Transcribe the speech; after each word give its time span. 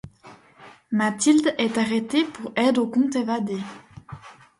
Mathilde 0.91 1.53
est 1.59 1.77
arrêtée 1.77 2.25
pour 2.25 2.51
aide 2.55 2.79
au 2.79 2.87
comte 2.87 3.15
évadé. 3.15 3.59